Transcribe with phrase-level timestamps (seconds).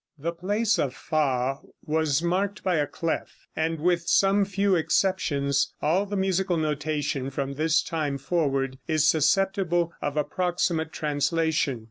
[0.17, 6.07] The place of fa was marked by a clef, and with some few exceptions all
[6.07, 11.79] the musical notation from this time forward is susceptible of approximate translation.